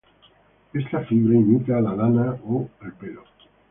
Esta 0.73 1.01
fibra 1.03 1.35
imita 1.35 1.77
a 1.77 1.81
la 1.81 1.95
lana 1.95 2.35
o 2.47 2.67
pelo. 2.99 3.23